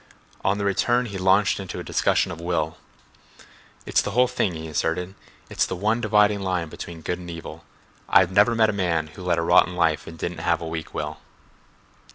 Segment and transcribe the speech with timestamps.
[0.43, 2.77] On the return he launched into a discussion of will.
[3.85, 5.13] "It's the whole thing," he asserted.
[5.47, 7.63] "It's the one dividing line between good and evil.
[8.09, 10.95] I've never met a man who led a rotten life and didn't have a weak
[10.95, 11.19] will."